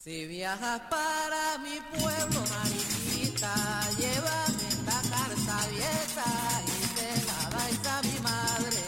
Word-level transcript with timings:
Si 0.00 0.26
viajas 0.26 0.80
para 0.88 1.58
mi 1.58 1.80
pueblo, 1.98 2.40
mariquita, 2.54 3.52
llévame 3.98 4.68
esta 4.68 5.02
carta 5.10 5.58
abierta 5.64 6.26
y 6.66 6.78
te 6.94 7.10
la 7.26 7.40
dais 7.50 7.84
a 7.84 8.02
mi 8.02 8.18
madre. 8.20 8.80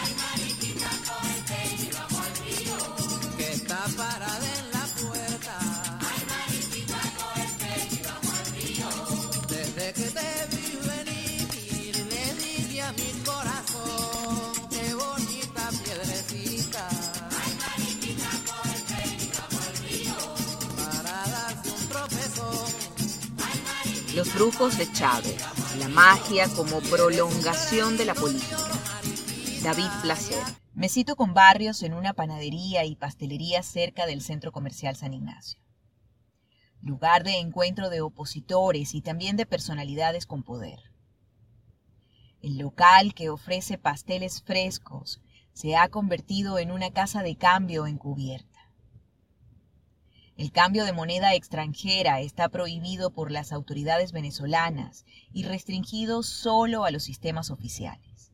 Ay, 0.00 0.12
mariquita, 0.24 0.90
cógete 1.08 1.58
y 1.76 1.90
vamos 1.92 2.20
al 2.26 2.34
río. 2.40 2.78
Que 3.36 3.48
está 3.52 3.80
parada 3.98 4.48
en 4.55 4.55
Los 24.16 24.32
brujos 24.34 24.78
de 24.78 24.90
Chávez, 24.90 25.36
la 25.78 25.88
magia 25.88 26.48
como 26.56 26.80
prolongación 26.80 27.98
de 27.98 28.06
la 28.06 28.14
política. 28.14 28.56
David 29.62 29.90
Placer. 30.00 30.42
Me 30.72 30.88
cito 30.88 31.16
con 31.16 31.34
Barrios 31.34 31.82
en 31.82 31.92
una 31.92 32.14
panadería 32.14 32.86
y 32.86 32.96
pastelería 32.96 33.62
cerca 33.62 34.06
del 34.06 34.22
centro 34.22 34.52
comercial 34.52 34.96
San 34.96 35.12
Ignacio. 35.12 35.60
Lugar 36.80 37.24
de 37.24 37.40
encuentro 37.40 37.90
de 37.90 38.00
opositores 38.00 38.94
y 38.94 39.02
también 39.02 39.36
de 39.36 39.44
personalidades 39.44 40.24
con 40.24 40.42
poder. 40.42 40.78
El 42.40 42.56
local 42.56 43.12
que 43.12 43.28
ofrece 43.28 43.76
pasteles 43.76 44.40
frescos 44.40 45.20
se 45.52 45.76
ha 45.76 45.90
convertido 45.90 46.58
en 46.58 46.70
una 46.70 46.90
casa 46.90 47.22
de 47.22 47.36
cambio 47.36 47.86
encubierta. 47.86 48.55
El 50.36 50.52
cambio 50.52 50.84
de 50.84 50.92
moneda 50.92 51.34
extranjera 51.34 52.20
está 52.20 52.50
prohibido 52.50 53.10
por 53.10 53.30
las 53.30 53.52
autoridades 53.52 54.12
venezolanas 54.12 55.06
y 55.32 55.44
restringido 55.44 56.22
solo 56.22 56.84
a 56.84 56.90
los 56.90 57.04
sistemas 57.04 57.50
oficiales. 57.50 58.32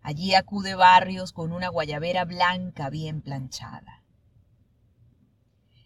Allí 0.00 0.34
acude 0.34 0.74
Barrios 0.74 1.32
con 1.32 1.52
una 1.52 1.68
guayabera 1.68 2.24
blanca 2.24 2.88
bien 2.88 3.20
planchada. 3.20 4.02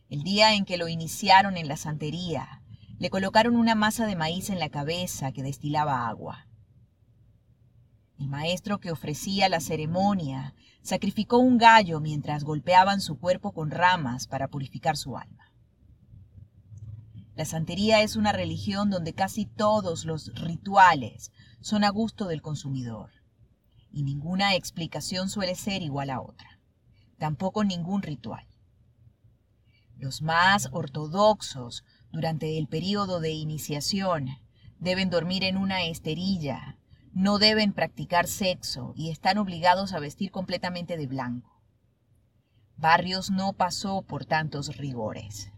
El 0.09 0.23
día 0.23 0.55
en 0.55 0.65
que 0.65 0.77
lo 0.77 0.87
iniciaron 0.87 1.57
en 1.57 1.67
la 1.67 1.77
santería, 1.77 2.63
le 2.99 3.11
colocaron 3.11 3.57
una 3.57 3.75
masa 3.75 4.07
de 4.07 4.15
maíz 4.15 4.49
en 4.49 4.61
la 4.61 4.69
cabeza 4.69 5.33
que 5.33 5.43
destilaba 5.43 6.07
agua. 6.07 6.47
El 8.19 8.29
maestro 8.29 8.81
que 8.81 8.91
ofrecía 8.91 9.49
la 9.49 9.61
ceremonia 9.61 10.55
sacrificó 10.83 11.39
un 11.39 11.59
gallo 11.59 12.01
mientras 12.01 12.45
golpeaban 12.45 13.01
su 13.01 13.19
cuerpo 13.19 13.53
con 13.53 13.71
ramas 13.71 14.27
para 14.27 14.49
purificar 14.49 14.97
su 14.97 15.17
alma. 15.17 15.53
La 17.35 17.45
santería 17.45 18.01
es 18.01 18.17
una 18.17 18.33
religión 18.33 18.89
donde 18.89 19.13
casi 19.13 19.45
todos 19.45 20.07
los 20.07 20.33
rituales 20.35 21.31
son 21.61 21.85
a 21.85 21.91
gusto 21.91 22.27
del 22.27 22.41
consumidor 22.41 23.11
y 23.93 24.03
ninguna 24.03 24.55
explicación 24.55 25.29
suele 25.29 25.55
ser 25.55 25.83
igual 25.83 26.09
a 26.09 26.21
otra, 26.23 26.61
tampoco 27.19 27.65
ningún 27.65 28.03
ritual. 28.03 28.47
Los 29.97 30.23
más 30.23 30.69
ortodoxos 30.73 31.85
durante 32.11 32.57
el 32.57 32.69
período 32.69 33.21
de 33.21 33.33
iniciación 33.33 34.29
deben 34.79 35.11
dormir 35.11 35.45
en 35.45 35.57
una 35.57 35.85
esterilla, 35.85 36.76
no 37.17 37.39
deben 37.39 37.73
practicar 37.73 38.27
sexo 38.27 38.93
y 38.95 39.09
están 39.09 39.39
obligados 39.39 39.95
a 39.95 40.01
vestir 40.01 40.31
completamente 40.31 40.99
de 40.99 41.07
blanco. 41.07 41.51
Barrios 42.77 43.31
no 43.31 43.55
pasó 43.55 44.03
por 44.03 44.27
tantos 44.27 44.77
rigores. 44.77 45.51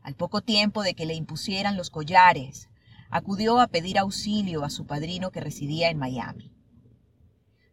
Al 0.00 0.14
poco 0.14 0.42
tiempo 0.42 0.84
de 0.84 0.94
que 0.94 1.06
le 1.06 1.14
impusieran 1.14 1.76
los 1.76 1.90
collares, 1.90 2.68
acudió 3.10 3.58
a 3.58 3.66
pedir 3.66 3.98
auxilio 3.98 4.62
a 4.62 4.70
su 4.70 4.86
padrino 4.86 5.32
que 5.32 5.40
residía 5.40 5.90
en 5.90 5.98
Miami. 5.98 6.52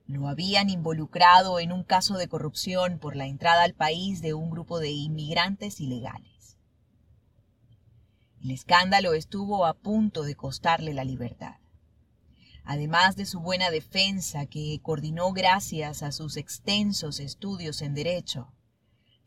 Lo 0.08 0.28
habían 0.28 0.72
involucrado 0.72 1.60
en 1.60 1.72
un 1.72 1.84
caso 1.84 2.18
de 2.18 2.28
corrupción 2.28 2.98
por 2.98 3.16
la 3.16 3.28
entrada 3.28 3.62
al 3.62 3.76
país 3.76 4.24
de 4.24 4.34
un 4.34 4.50
grupo 4.50 4.80
de 4.80 4.90
inmigrantes 4.90 5.80
ilegales. 5.80 6.58
El 8.44 8.50
escándalo 8.50 9.14
estuvo 9.14 9.68
a 9.68 9.76
punto 9.76 10.24
de 10.24 10.34
costarle 10.34 10.96
la 10.96 11.04
libertad 11.04 11.61
además 12.64 13.16
de 13.16 13.26
su 13.26 13.40
buena 13.40 13.70
defensa 13.70 14.46
que 14.46 14.80
coordinó 14.82 15.32
gracias 15.34 16.04
a 16.04 16.12
sus 16.12 16.38
extensos 16.38 17.20
estudios 17.20 17.82
en 17.82 17.94
derecho, 17.94 18.54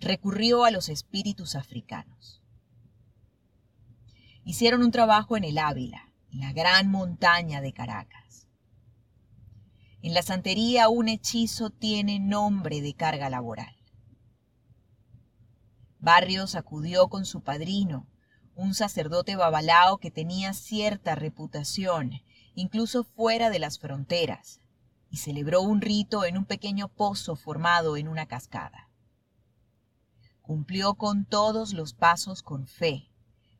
recurrió 0.00 0.64
a 0.64 0.70
los 0.70 0.88
espíritus 0.88 1.54
africanos. 1.54 2.42
Hicieron 4.44 4.82
un 4.82 4.90
trabajo 4.90 5.36
en 5.36 5.44
el 5.44 5.58
Ávila, 5.58 6.12
la 6.30 6.52
gran 6.52 6.90
montaña 6.90 7.60
de 7.60 7.72
Caracas. 7.72 8.48
En 10.02 10.12
la 10.12 10.22
santería 10.22 10.88
un 10.88 11.08
hechizo 11.08 11.70
tiene 11.70 12.18
nombre 12.18 12.82
de 12.82 12.94
carga 12.94 13.30
laboral. 13.30 13.74
Barrios 15.98 16.54
acudió 16.54 17.08
con 17.08 17.24
su 17.24 17.40
padrino, 17.40 18.06
un 18.54 18.74
sacerdote 18.74 19.36
babalao 19.36 19.96
que 19.96 20.10
tenía 20.10 20.52
cierta 20.52 21.14
reputación 21.14 22.20
incluso 22.54 23.04
fuera 23.04 23.50
de 23.50 23.58
las 23.58 23.78
fronteras, 23.78 24.60
y 25.10 25.18
celebró 25.18 25.60
un 25.60 25.80
rito 25.80 26.24
en 26.24 26.36
un 26.36 26.44
pequeño 26.44 26.88
pozo 26.88 27.36
formado 27.36 27.96
en 27.96 28.08
una 28.08 28.26
cascada. 28.26 28.90
Cumplió 30.42 30.94
con 30.94 31.24
todos 31.24 31.72
los 31.72 31.94
pasos 31.94 32.42
con 32.42 32.66
fe, 32.66 33.10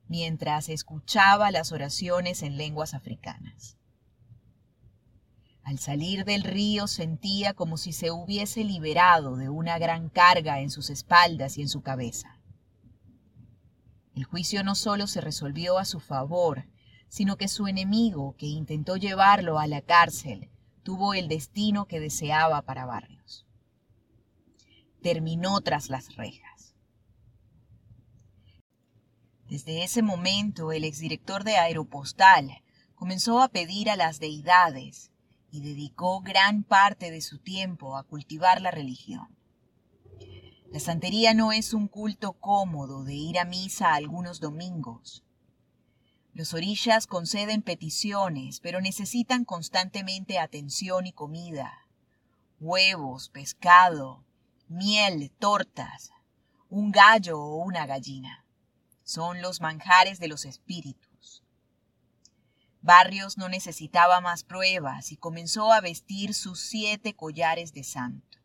mientras 0.08 0.68
escuchaba 0.68 1.50
las 1.50 1.72
oraciones 1.72 2.42
en 2.42 2.56
lenguas 2.56 2.94
africanas. 2.94 3.78
Al 5.62 5.78
salir 5.78 6.26
del 6.26 6.42
río 6.42 6.86
sentía 6.86 7.54
como 7.54 7.78
si 7.78 7.94
se 7.94 8.10
hubiese 8.10 8.64
liberado 8.64 9.36
de 9.36 9.48
una 9.48 9.78
gran 9.78 10.10
carga 10.10 10.60
en 10.60 10.70
sus 10.70 10.90
espaldas 10.90 11.56
y 11.56 11.62
en 11.62 11.70
su 11.70 11.80
cabeza. 11.80 12.38
El 14.14 14.24
juicio 14.24 14.62
no 14.62 14.74
solo 14.74 15.06
se 15.06 15.22
resolvió 15.22 15.78
a 15.78 15.86
su 15.86 16.00
favor, 16.00 16.66
sino 17.08 17.36
que 17.36 17.48
su 17.48 17.66
enemigo, 17.66 18.34
que 18.36 18.46
intentó 18.46 18.96
llevarlo 18.96 19.58
a 19.58 19.66
la 19.66 19.82
cárcel, 19.82 20.50
tuvo 20.82 21.14
el 21.14 21.28
destino 21.28 21.86
que 21.86 22.00
deseaba 22.00 22.62
para 22.62 22.86
Barrios. 22.86 23.46
Terminó 25.02 25.60
tras 25.60 25.88
las 25.88 26.16
rejas. 26.16 26.74
Desde 29.48 29.84
ese 29.84 30.02
momento, 30.02 30.72
el 30.72 30.84
exdirector 30.84 31.44
de 31.44 31.56
Aeropostal 31.56 32.62
comenzó 32.94 33.42
a 33.42 33.48
pedir 33.48 33.90
a 33.90 33.96
las 33.96 34.18
deidades 34.18 35.10
y 35.50 35.60
dedicó 35.60 36.20
gran 36.20 36.64
parte 36.64 37.10
de 37.10 37.20
su 37.20 37.38
tiempo 37.38 37.96
a 37.96 38.04
cultivar 38.04 38.60
la 38.60 38.70
religión. 38.70 39.36
La 40.70 40.80
santería 40.80 41.34
no 41.34 41.52
es 41.52 41.72
un 41.72 41.86
culto 41.86 42.32
cómodo 42.32 43.04
de 43.04 43.14
ir 43.14 43.38
a 43.38 43.44
misa 43.44 43.94
algunos 43.94 44.40
domingos, 44.40 45.23
los 46.34 46.52
orillas 46.52 47.06
conceden 47.06 47.62
peticiones, 47.62 48.58
pero 48.58 48.80
necesitan 48.80 49.44
constantemente 49.44 50.40
atención 50.40 51.06
y 51.06 51.12
comida. 51.12 51.86
Huevos, 52.58 53.28
pescado, 53.28 54.24
miel, 54.66 55.30
tortas, 55.38 56.10
un 56.68 56.90
gallo 56.90 57.40
o 57.40 57.58
una 57.58 57.86
gallina. 57.86 58.44
Son 59.04 59.42
los 59.42 59.60
manjares 59.60 60.18
de 60.18 60.26
los 60.26 60.44
espíritus. 60.44 61.44
Barrios 62.82 63.38
no 63.38 63.48
necesitaba 63.48 64.20
más 64.20 64.42
pruebas 64.42 65.12
y 65.12 65.16
comenzó 65.16 65.72
a 65.72 65.80
vestir 65.80 66.34
sus 66.34 66.58
siete 66.58 67.14
collares 67.14 67.72
de 67.72 67.84
santo. 67.84 68.38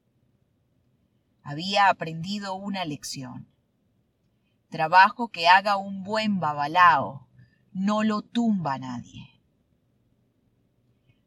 Había 1.42 1.90
aprendido 1.90 2.54
una 2.54 2.86
lección. 2.86 3.48
Trabajo 4.70 5.30
que 5.30 5.48
haga 5.48 5.78
un 5.78 6.04
buen 6.04 6.40
babalao, 6.40 7.29
no 7.80 8.04
lo 8.04 8.22
tumba 8.22 8.78
nadie. 8.78 9.40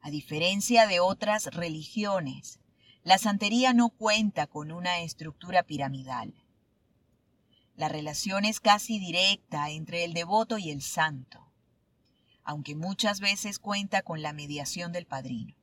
A 0.03 0.11
diferencia 0.11 0.87
de 0.87 1.01
otras 1.01 1.47
religiones, 1.47 2.61
la 3.05 3.17
santería 3.17 3.73
no 3.73 3.89
cuenta 3.89 4.47
con 4.47 4.71
una 4.71 5.01
estructura 5.01 5.63
piramidal. 5.63 6.35
La 7.75 7.89
relación 7.89 8.45
es 8.45 8.61
casi 8.61 8.99
directa 8.99 9.71
entre 9.71 10.05
el 10.05 10.13
devoto 10.13 10.59
y 10.59 10.71
el 10.71 10.83
santo, 10.83 11.51
aunque 12.45 12.75
muchas 12.75 13.21
veces 13.21 13.59
cuenta 13.59 14.03
con 14.03 14.21
la 14.21 14.35
mediación 14.35 14.93
del 14.93 15.07
padrino. 15.07 15.55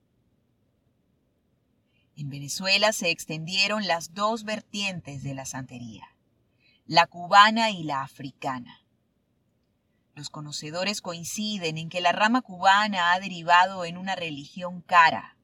En 2.16 2.30
Venezuela 2.30 2.94
se 2.94 3.12
extendieron 3.12 3.86
las 3.86 4.16
dos 4.16 4.44
vertientes 4.44 5.22
de 5.22 5.36
la 5.36 5.46
santería, 5.46 6.16
la 6.88 7.06
cubana 7.06 7.70
y 7.70 7.84
la 7.84 8.02
africana. 8.02 8.84
Los 10.19 10.30
conocedores 10.30 11.00
coinciden 11.00 11.77
en 11.77 11.88
que 11.88 12.01
la 12.01 12.12
rama 12.12 12.42
cubana 12.42 13.13
ha 13.13 13.19
derivado 13.21 13.86
en 13.86 13.95
una 13.95 14.18
religión 14.18 14.81
cara, 14.81 15.38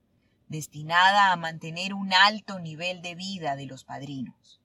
destinada 0.49 1.31
a 1.31 1.37
mantener 1.37 1.93
un 1.93 2.13
alto 2.13 2.59
nivel 2.59 3.01
de 3.01 3.15
vida 3.15 3.55
de 3.55 3.67
los 3.67 3.85
padrinos. 3.85 4.59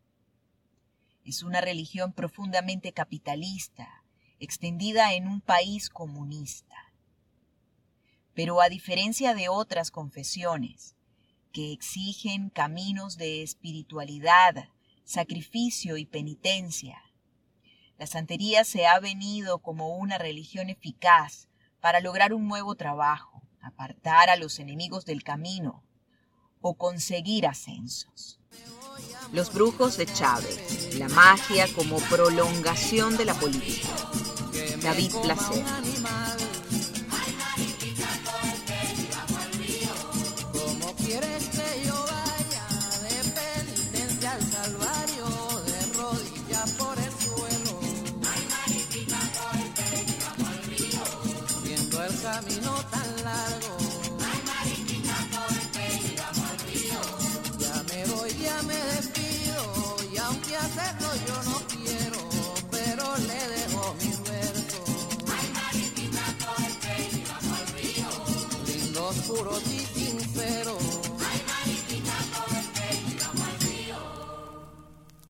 es 1.24 1.44
una 1.44 1.60
religión 1.60 2.12
profundamente 2.12 2.92
capitalista, 2.92 4.02
extendida 4.40 5.14
en 5.14 5.28
un 5.28 5.40
país 5.40 5.88
comunista. 5.88 6.92
Pero 8.34 8.60
a 8.60 8.68
diferencia 8.68 9.32
de 9.32 9.48
otras 9.48 9.92
confesiones, 9.92 10.96
que 11.52 11.70
exigen 11.70 12.50
caminos 12.50 13.16
de 13.16 13.44
espiritualidad, 13.44 14.70
sacrificio 15.04 15.96
y 15.98 16.04
penitencia, 16.04 17.00
la 18.00 18.06
santería 18.06 18.64
se 18.64 18.86
ha 18.86 18.98
venido 18.98 19.58
como 19.58 19.98
una 19.98 20.16
religión 20.16 20.70
eficaz 20.70 21.48
para 21.82 22.00
lograr 22.00 22.32
un 22.32 22.48
nuevo 22.48 22.74
trabajo, 22.74 23.42
apartar 23.60 24.30
a 24.30 24.36
los 24.36 24.58
enemigos 24.58 25.04
del 25.04 25.22
camino 25.22 25.84
o 26.62 26.78
conseguir 26.78 27.46
ascensos. 27.46 28.40
Los 29.34 29.52
brujos 29.52 29.98
de 29.98 30.06
Chávez, 30.06 30.94
la 30.98 31.10
magia 31.10 31.66
como 31.74 31.98
prolongación 31.98 33.18
de 33.18 33.26
la 33.26 33.34
política. 33.34 33.88
David 34.82 35.12
Placer. 35.22 35.62
Camino 52.40 52.72
tan 52.90 53.24
largo. 53.24 53.89